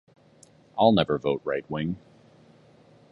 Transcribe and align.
I'll 0.79 0.93
never 0.93 1.19
vote 1.19 1.43
right 1.45 1.63
wing. 1.69 1.97